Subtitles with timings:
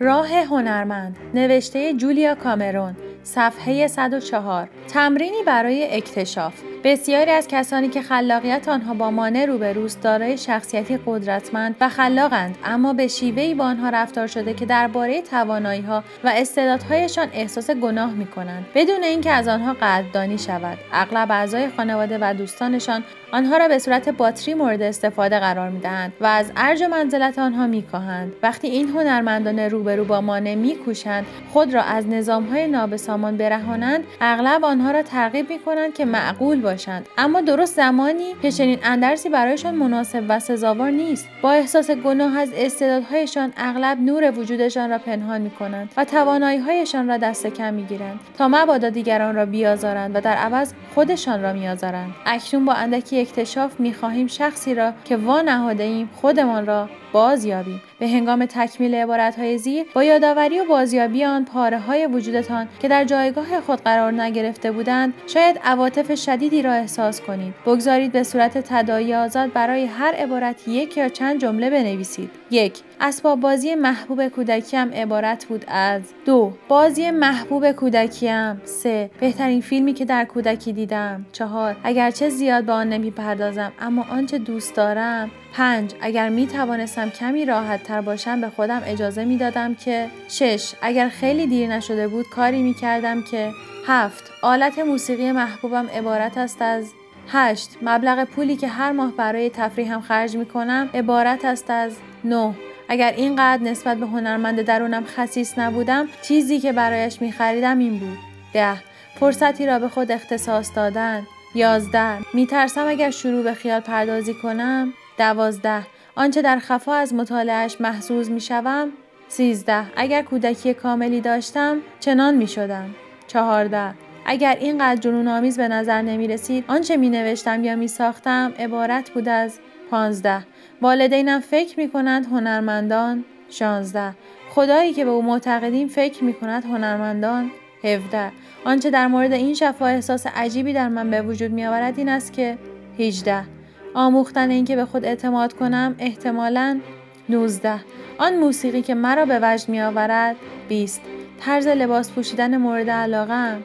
[0.00, 2.96] راه هنرمند نوشته جولیا کامرون.
[3.24, 6.54] صفحه 104 تمرینی برای اکتشاف.
[6.84, 12.92] بسیاری از کسانی که خلاقیت آنها با مانع روبروست دارای شخصیتی قدرتمند و خلاقند اما
[12.92, 18.66] به شیوهی با آنها رفتار شده که درباره تواناییها و استعدادهایشان احساس گناه می کنند
[18.74, 24.08] بدون اینکه از آنها قدردانی شود اغلب اعضای خانواده و دوستانشان آنها را به صورت
[24.08, 28.32] باتری مورد استفاده قرار می دهند و از ارج و منزلت آنها می کاهند.
[28.42, 32.66] وقتی این هنرمندان روبرو با مانع می کوشند خود را از نظام های
[33.14, 37.08] نابسامان برهانند اغلب آنها را ترغیب می کنند که معقول باشند.
[37.18, 41.28] اما درست زمانی که چنین اندرسی برایشان مناسب و سزاوار نیست.
[41.42, 47.08] با احساس گناه از استعدادهایشان اغلب نور وجودشان را پنهان می کنند و توانایی هایشان
[47.08, 51.52] را دست کم می گیرند تا مبادا دیگران را بیازارند و در عوض خودشان را
[51.52, 52.14] میآزارند.
[52.26, 57.82] اکنون با اندکی اکتشاف می‌خواهیم شخصی را که وا نهاده ایم خودمان را باز یابیم
[57.98, 63.04] به هنگام تکمیل عبارتهای زیر با یادآوری و بازیابی آن پاره های وجودتان که در
[63.04, 67.54] جایگاه خود قرار نگرفته بودند شاید عواطف شدیدی را احساس کنید.
[67.66, 72.30] بگذارید به صورت تدایی آزاد برای هر عبارت یک یا چند جمله بنویسید.
[72.50, 76.02] یک اسباب بازی محبوب کودکیم عبارت بود از.
[76.24, 78.60] دو بازی محبوب کودکیم.
[78.64, 81.26] سه بهترین فیلمی که در کودکی دیدم.
[81.32, 85.30] چهار اگرچه زیاد به آن نمی‌پردازم اما آنچه دوست دارم.
[85.56, 90.72] پنج اگر می توانستم کمی راحت تر باشم به خودم اجازه می دادم که شش
[90.82, 93.50] اگر خیلی دیر نشده بود کاری می کردم که
[93.86, 94.24] هفت.
[94.42, 96.92] آلت موسیقی محبوبم عبارت است از
[97.28, 97.70] هشت.
[97.82, 101.92] مبلغ پولی که هر ماه برای تفریحم خرج می کنم عبارت است از
[102.24, 102.54] نه.
[102.88, 108.18] اگر اینقدر نسبت به هنرمند درونم خصیص نبودم چیزی که برایش می خریدم این بود.
[108.52, 108.76] ده.
[109.20, 111.26] فرصتی را به خود اختصاص دادن.
[111.54, 112.34] یازده.
[112.34, 114.92] می ترسم اگر شروع به خیال پردازی کنم.
[115.18, 115.86] دوازده.
[116.16, 118.92] آنچه در خفا از مطالعهش محسوز می شوم
[119.28, 119.84] سیزده.
[119.96, 122.90] اگر کودکی کاملی داشتم چنان می شدم
[123.26, 123.94] چهارده.
[124.26, 129.10] اگر اینقدر جنون آمیز به نظر نمی رسید آنچه می نوشتم یا می ساختم عبارت
[129.10, 129.58] بود از
[129.90, 130.46] پانزده.
[130.82, 134.14] والدینم فکر می کنند هنرمندان شانزده.
[134.50, 137.50] خدایی که به او معتقدیم فکر می کند هنرمندان
[137.84, 138.32] 17
[138.64, 142.32] آنچه در مورد این شفا احساس عجیبی در من به وجود می آورد این است
[142.32, 142.58] که
[142.98, 143.53] 18
[143.94, 146.80] آموختن اینکه به خود اعتماد کنم احتمالا
[147.28, 147.80] 19
[148.18, 150.36] آن موسیقی که مرا به وجد می آورد
[150.68, 151.00] 20
[151.40, 153.56] طرز لباس پوشیدن مورد علاقه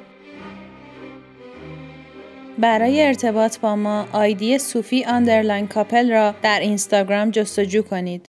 [2.57, 8.25] برای ارتباط با ما آیدی صوفی underline کاپل را در اینستاگرام جستجو کنید.